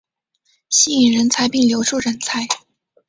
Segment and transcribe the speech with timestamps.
[0.71, 2.47] 吸引人才并留住人才